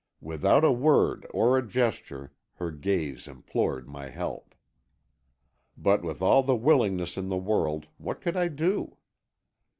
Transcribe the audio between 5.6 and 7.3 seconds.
But with all the willingness in